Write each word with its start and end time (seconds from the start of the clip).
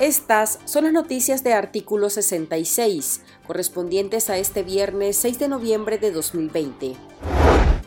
Estas 0.00 0.58
son 0.64 0.84
las 0.84 0.92
noticias 0.92 1.42
de 1.44 1.54
artículo 1.54 2.10
66, 2.10 3.22
correspondientes 3.46 4.28
a 4.28 4.36
este 4.36 4.62
viernes 4.62 5.16
6 5.16 5.38
de 5.38 5.48
noviembre 5.48 5.98
de 5.98 6.10
2020. 6.10 6.94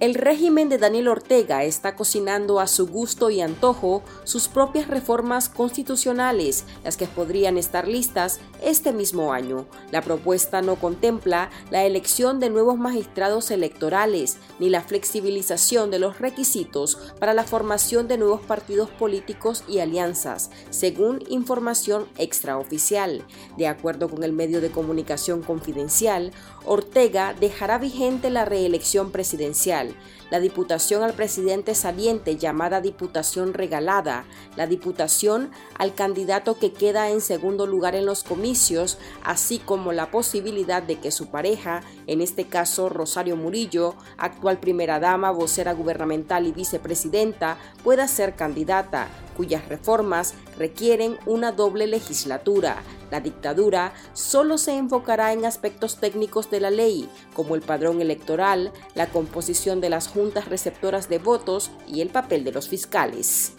El 0.00 0.14
régimen 0.14 0.70
de 0.70 0.78
Daniel 0.78 1.08
Ortega 1.08 1.62
está 1.62 1.94
cocinando 1.94 2.58
a 2.58 2.68
su 2.68 2.86
gusto 2.86 3.28
y 3.28 3.42
antojo 3.42 4.02
sus 4.24 4.48
propias 4.48 4.88
reformas 4.88 5.50
constitucionales, 5.50 6.64
las 6.84 6.96
que 6.96 7.06
podrían 7.06 7.58
estar 7.58 7.86
listas 7.86 8.40
este 8.62 8.94
mismo 8.94 9.34
año. 9.34 9.66
La 9.90 10.00
propuesta 10.00 10.62
no 10.62 10.76
contempla 10.76 11.50
la 11.70 11.84
elección 11.84 12.40
de 12.40 12.48
nuevos 12.48 12.78
magistrados 12.78 13.50
electorales 13.50 14.38
ni 14.58 14.70
la 14.70 14.80
flexibilización 14.80 15.90
de 15.90 15.98
los 15.98 16.18
requisitos 16.18 16.96
para 17.18 17.34
la 17.34 17.44
formación 17.44 18.08
de 18.08 18.16
nuevos 18.16 18.40
partidos 18.40 18.88
políticos 18.88 19.64
y 19.68 19.80
alianzas, 19.80 20.50
según 20.70 21.22
información 21.28 22.08
extraoficial. 22.16 23.22
De 23.58 23.66
acuerdo 23.68 24.08
con 24.08 24.24
el 24.24 24.32
medio 24.32 24.62
de 24.62 24.70
comunicación 24.70 25.42
confidencial, 25.42 26.32
Ortega 26.64 27.34
dejará 27.38 27.76
vigente 27.76 28.30
la 28.30 28.46
reelección 28.46 29.10
presidencial 29.10 29.89
la 30.30 30.40
diputación 30.40 31.02
al 31.02 31.12
presidente 31.12 31.74
saliente 31.74 32.36
llamada 32.36 32.80
diputación 32.80 33.52
regalada, 33.52 34.24
la 34.56 34.66
diputación 34.66 35.50
al 35.76 35.94
candidato 35.94 36.58
que 36.58 36.72
queda 36.72 37.10
en 37.10 37.20
segundo 37.20 37.66
lugar 37.66 37.94
en 37.94 38.06
los 38.06 38.22
comicios, 38.22 38.98
así 39.24 39.58
como 39.58 39.92
la 39.92 40.10
posibilidad 40.10 40.82
de 40.82 40.98
que 41.00 41.10
su 41.10 41.30
pareja, 41.30 41.82
en 42.06 42.20
este 42.20 42.46
caso 42.46 42.88
Rosario 42.88 43.36
Murillo, 43.36 43.94
actual 44.16 44.58
primera 44.58 45.00
dama, 45.00 45.30
vocera 45.30 45.72
gubernamental 45.72 46.46
y 46.46 46.52
vicepresidenta, 46.52 47.58
pueda 47.82 48.06
ser 48.06 48.36
candidata, 48.36 49.08
cuyas 49.36 49.68
reformas 49.68 50.34
requieren 50.56 51.16
una 51.26 51.52
doble 51.52 51.86
legislatura. 51.86 52.82
La 53.10 53.20
dictadura 53.20 53.92
solo 54.12 54.58
se 54.58 54.76
enfocará 54.76 55.32
en 55.32 55.44
aspectos 55.44 55.96
técnicos 55.96 56.50
de 56.50 56.60
la 56.60 56.70
ley, 56.70 57.08
como 57.34 57.54
el 57.54 57.62
padrón 57.62 58.00
electoral, 58.00 58.72
la 58.94 59.08
composición 59.08 59.80
de 59.80 59.90
las 59.90 60.08
juntas 60.08 60.48
receptoras 60.48 61.08
de 61.08 61.18
votos 61.18 61.70
y 61.86 62.00
el 62.00 62.08
papel 62.08 62.44
de 62.44 62.52
los 62.52 62.68
fiscales 62.68 63.54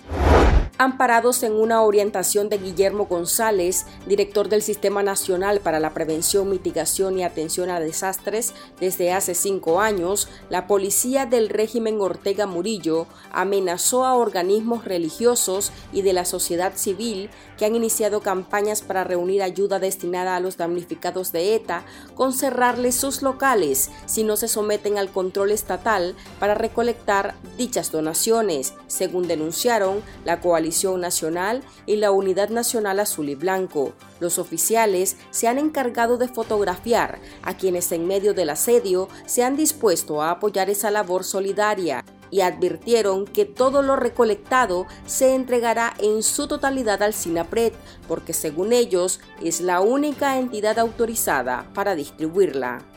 amparados 0.81 1.43
en 1.43 1.53
una 1.53 1.83
orientación 1.83 2.49
de 2.49 2.57
Guillermo 2.57 3.05
González, 3.05 3.85
director 4.07 4.49
del 4.49 4.63
Sistema 4.63 5.03
Nacional 5.03 5.59
para 5.59 5.79
la 5.79 5.93
Prevención, 5.93 6.49
Mitigación 6.49 7.19
y 7.19 7.23
Atención 7.23 7.69
a 7.69 7.79
Desastres 7.79 8.55
desde 8.79 9.13
hace 9.13 9.35
cinco 9.35 9.79
años, 9.79 10.27
la 10.49 10.65
policía 10.65 11.27
del 11.27 11.49
régimen 11.49 12.01
Ortega 12.01 12.47
Murillo 12.47 13.05
amenazó 13.31 14.05
a 14.05 14.15
organismos 14.15 14.83
religiosos 14.83 15.71
y 15.93 16.01
de 16.01 16.13
la 16.13 16.25
sociedad 16.25 16.73
civil 16.75 17.29
que 17.59 17.65
han 17.65 17.75
iniciado 17.75 18.21
campañas 18.21 18.81
para 18.81 19.03
reunir 19.03 19.43
ayuda 19.43 19.77
destinada 19.77 20.35
a 20.35 20.39
los 20.39 20.57
damnificados 20.57 21.31
de 21.31 21.53
ETA 21.53 21.85
con 22.15 22.33
cerrarles 22.33 22.95
sus 22.95 23.21
locales 23.21 23.91
si 24.07 24.23
no 24.23 24.35
se 24.35 24.47
someten 24.47 24.97
al 24.97 25.11
control 25.11 25.51
estatal 25.51 26.15
para 26.39 26.55
recolectar 26.55 27.35
dichas 27.55 27.91
donaciones, 27.91 28.73
según 28.87 29.27
denunciaron 29.27 30.01
la 30.25 30.41
coalición 30.41 30.70
Nacional 30.97 31.63
y 31.85 31.97
la 31.97 32.11
Unidad 32.11 32.49
Nacional 32.49 32.99
Azul 32.99 33.29
y 33.29 33.35
Blanco. 33.35 33.93
Los 34.19 34.39
oficiales 34.39 35.17
se 35.29 35.47
han 35.47 35.57
encargado 35.57 36.17
de 36.17 36.27
fotografiar 36.27 37.19
a 37.43 37.57
quienes 37.57 37.91
en 37.91 38.07
medio 38.07 38.33
del 38.33 38.49
asedio 38.49 39.09
se 39.25 39.43
han 39.43 39.55
dispuesto 39.55 40.21
a 40.21 40.31
apoyar 40.31 40.69
esa 40.69 40.91
labor 40.91 41.23
solidaria 41.23 42.05
y 42.31 42.41
advirtieron 42.41 43.25
que 43.25 43.45
todo 43.45 43.81
lo 43.81 43.95
recolectado 43.95 44.87
se 45.05 45.35
entregará 45.35 45.93
en 45.99 46.23
su 46.23 46.47
totalidad 46.47 47.03
al 47.03 47.13
SINAPRED, 47.13 47.73
porque 48.07 48.33
según 48.33 48.73
ellos 48.73 49.19
es 49.43 49.61
la 49.61 49.81
única 49.81 50.39
entidad 50.39 50.79
autorizada 50.79 51.69
para 51.73 51.93
distribuirla. 51.93 52.90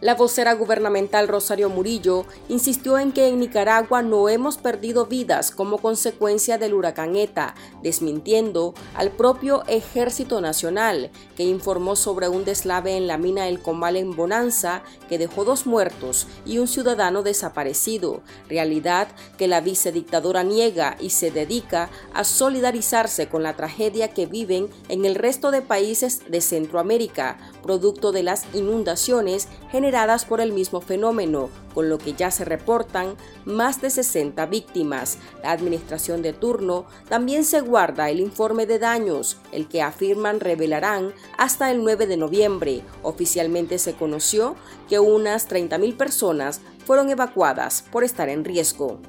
La 0.00 0.14
vocera 0.14 0.54
gubernamental 0.54 1.26
Rosario 1.26 1.70
Murillo 1.70 2.24
insistió 2.48 3.00
en 3.00 3.10
que 3.10 3.26
en 3.26 3.40
Nicaragua 3.40 4.00
no 4.00 4.28
hemos 4.28 4.56
perdido 4.56 5.06
vidas 5.06 5.50
como 5.50 5.78
consecuencia 5.78 6.56
del 6.56 6.74
huracán 6.74 7.16
ETA, 7.16 7.56
desmintiendo 7.82 8.74
al 8.94 9.10
propio 9.10 9.64
Ejército 9.66 10.40
Nacional, 10.40 11.10
que 11.36 11.42
informó 11.42 11.96
sobre 11.96 12.28
un 12.28 12.44
deslave 12.44 12.96
en 12.96 13.08
la 13.08 13.18
mina 13.18 13.48
El 13.48 13.60
Comal 13.60 13.96
en 13.96 14.14
Bonanza 14.14 14.84
que 15.08 15.18
dejó 15.18 15.44
dos 15.44 15.66
muertos 15.66 16.28
y 16.46 16.58
un 16.58 16.68
ciudadano 16.68 17.24
desaparecido, 17.24 18.22
realidad 18.48 19.08
que 19.36 19.48
la 19.48 19.60
vicedictadora 19.60 20.44
niega 20.44 20.96
y 21.00 21.10
se 21.10 21.32
dedica 21.32 21.90
a 22.14 22.22
solidarizarse 22.22 23.28
con 23.28 23.42
la 23.42 23.56
tragedia 23.56 24.14
que 24.14 24.26
viven 24.26 24.68
en 24.88 25.04
el 25.04 25.16
resto 25.16 25.50
de 25.50 25.60
países 25.60 26.22
de 26.30 26.40
Centroamérica, 26.40 27.38
producto 27.64 28.12
de 28.12 28.22
las 28.22 28.44
inundaciones 28.54 29.48
generadas 29.72 29.87
por 30.26 30.40
el 30.40 30.52
mismo 30.52 30.82
fenómeno, 30.82 31.48
con 31.74 31.88
lo 31.88 31.96
que 31.96 32.12
ya 32.12 32.30
se 32.30 32.44
reportan 32.44 33.14
más 33.46 33.80
de 33.80 33.88
60 33.88 34.44
víctimas. 34.46 35.18
La 35.42 35.52
administración 35.52 36.20
de 36.20 36.34
turno 36.34 36.84
también 37.08 37.44
se 37.44 37.60
guarda 37.60 38.10
el 38.10 38.20
informe 38.20 38.66
de 38.66 38.78
daños, 38.78 39.38
el 39.50 39.66
que 39.66 39.80
afirman 39.80 40.40
revelarán 40.40 41.14
hasta 41.38 41.70
el 41.70 41.82
9 41.82 42.06
de 42.06 42.18
noviembre. 42.18 42.82
Oficialmente 43.02 43.78
se 43.78 43.94
conoció 43.94 44.56
que 44.90 44.98
unas 44.98 45.48
30.000 45.48 45.96
personas 45.96 46.60
fueron 46.84 47.08
evacuadas 47.08 47.84
por 47.90 48.04
estar 48.04 48.28
en 48.28 48.44
riesgo. 48.44 49.00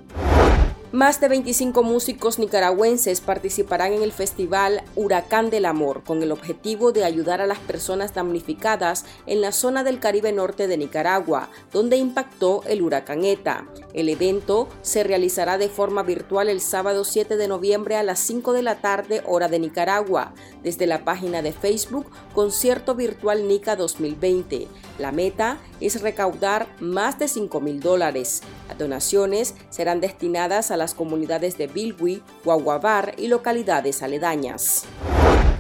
Más 0.92 1.22
de 1.22 1.28
25 1.28 1.84
músicos 1.84 2.40
nicaragüenses 2.40 3.22
participarán 3.22 3.94
en 3.94 4.02
el 4.02 4.12
festival 4.12 4.82
Huracán 4.96 5.52
del 5.52 5.66
Amor 5.66 6.04
con 6.04 6.24
el 6.24 6.32
objetivo 6.32 6.92
de 6.92 7.04
ayudar 7.04 7.42
a 7.42 7.46
las 7.46 7.60
personas 7.60 8.16
damnificadas 8.16 9.06
en 9.28 9.42
la 9.42 9.52
zona 9.52 9.84
del 9.84 10.00
Caribe 10.00 10.32
Norte 10.32 10.68
de 10.68 10.78
Nicaragua, 10.78 11.50
donde 11.72 11.98
impactó 11.98 12.64
el 12.66 12.82
huracán 12.82 13.24
ETA. 13.24 13.68
El 13.94 14.10
evento 14.10 14.68
se 14.82 15.04
realizará 15.04 15.60
de 15.60 15.70
forma 15.70 16.02
virtual 16.02 16.50
el 16.50 16.60
sábado 16.60 17.04
7 17.04 17.38
de 17.38 17.48
noviembre 17.48 17.96
a 17.96 18.02
las 18.02 18.18
5 18.22 18.52
de 18.54 18.64
la 18.64 18.82
tarde 18.82 19.22
hora 19.28 19.48
de 19.48 19.60
Nicaragua, 19.60 20.34
desde 20.64 20.88
la 20.88 21.06
página 21.06 21.44
de 21.44 21.54
Facebook 21.54 22.08
Concierto 22.34 22.96
Virtual 22.96 23.48
Nica 23.48 23.76
2020. 23.76 24.68
La 24.98 25.12
meta 25.12 25.60
es 25.82 26.02
recaudar 26.02 26.68
más 26.80 27.20
de 27.20 27.28
5 27.28 27.62
mil 27.62 27.80
dólares. 27.80 28.42
Donaciones 28.80 29.54
serán 29.70 30.00
destinadas 30.02 30.72
a 30.72 30.78
las 30.78 30.96
comunidades 30.96 31.58
de 31.58 31.68
Bilwi, 31.68 32.24
Guaguabar 32.44 33.14
y 33.18 33.28
localidades 33.28 34.02
aledañas. 34.02 34.86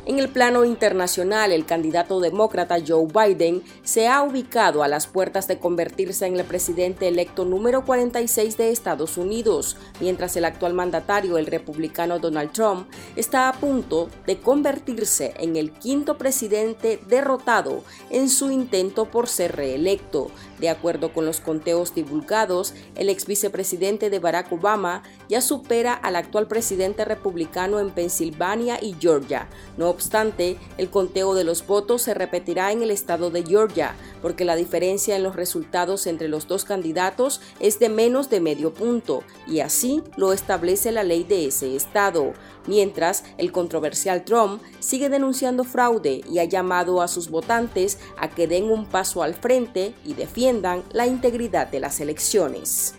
En 0.10 0.18
el 0.18 0.30
plano 0.30 0.66
internacional, 0.66 1.52
el 1.52 1.68
candidato 1.68 2.20
demócrata 2.20 2.80
Joe 2.84 3.06
Biden 3.06 3.62
se 3.84 4.08
ha 4.08 4.24
ubicado 4.24 4.82
a 4.82 4.88
las 4.88 5.06
puertas 5.06 5.48
de 5.48 5.60
convertirse 5.60 6.26
en 6.26 6.36
el 6.36 6.46
presidente 6.46 7.08
electo 7.08 7.46
número 7.46 7.86
46 7.86 8.58
de 8.58 8.72
Estados 8.72 9.18
Unidos, 9.18 9.78
mientras 10.00 10.36
el 10.36 10.46
actual 10.46 10.74
mandatario, 10.74 11.38
el 11.38 11.46
republicano 11.46 12.18
Donald 12.18 12.52
Trump, 12.54 12.90
está 13.16 13.50
a 13.50 13.54
punto 13.54 14.10
de 14.26 14.40
convertirse 14.40 15.36
en 15.38 15.58
el 15.58 15.74
quinto 15.74 16.18
presidente 16.18 17.00
derrotado 17.08 17.84
en 18.10 18.30
su 18.30 18.50
intento 18.50 19.06
por 19.12 19.28
ser 19.28 19.58
reelecto. 19.58 20.32
De 20.58 20.70
acuerdo 20.70 21.14
con 21.14 21.28
los 21.28 21.40
conteos 21.40 21.94
divulgados, 21.94 22.74
el 22.96 23.10
ex 23.10 23.28
vicepresidente 23.28 24.10
de 24.10 24.18
Barack 24.18 24.52
Obama 24.52 25.04
ya 25.30 25.40
supera 25.40 25.94
al 25.94 26.16
actual 26.16 26.48
presidente 26.48 27.06
republicano 27.06 27.80
en 27.80 27.92
Pensilvania 27.92 28.80
y 28.82 28.96
Georgia. 29.00 29.48
No 29.78 29.99
obstante, 30.00 30.56
el 30.78 30.90
conteo 30.90 31.34
de 31.36 31.44
los 31.44 31.68
votos 31.68 32.04
se 32.04 32.14
repetirá 32.14 32.72
en 32.72 32.82
el 32.82 32.90
estado 32.90 33.32
de 33.32 33.44
Georgia, 33.44 33.96
porque 34.22 34.46
la 34.46 34.56
diferencia 34.56 35.18
en 35.18 35.24
los 35.24 35.36
resultados 35.36 36.08
entre 36.08 36.30
los 36.30 36.48
dos 36.48 36.64
candidatos 36.64 37.42
es 37.60 37.80
de 37.80 37.90
menos 37.90 38.30
de 38.30 38.40
medio 38.40 38.74
punto, 38.74 39.24
y 39.46 39.60
así 39.60 40.02
lo 40.16 40.32
establece 40.32 40.94
la 40.94 41.04
ley 41.04 41.26
de 41.26 41.48
ese 41.48 41.76
estado. 41.76 42.32
Mientras, 42.66 43.26
el 43.38 43.52
controversial 43.52 44.24
Trump 44.24 44.62
sigue 44.80 45.10
denunciando 45.10 45.66
fraude 45.66 46.22
y 46.32 46.40
ha 46.40 46.46
llamado 46.46 47.02
a 47.02 47.10
sus 47.10 47.30
votantes 47.30 48.00
a 48.18 48.30
que 48.30 48.48
den 48.48 48.72
un 48.72 48.86
paso 48.86 49.22
al 49.22 49.34
frente 49.34 49.94
y 50.06 50.14
defiendan 50.14 50.84
la 50.94 51.08
integridad 51.08 51.68
de 51.68 51.82
las 51.82 52.00
elecciones. 52.00 52.99